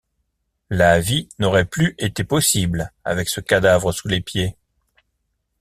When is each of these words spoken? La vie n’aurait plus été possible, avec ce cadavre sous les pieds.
La 0.71 0.99
vie 0.99 1.29
n’aurait 1.37 1.65
plus 1.67 1.93
été 1.99 2.23
possible, 2.23 2.91
avec 3.05 3.29
ce 3.29 3.39
cadavre 3.39 3.91
sous 3.91 4.07
les 4.07 4.19
pieds. 4.19 4.55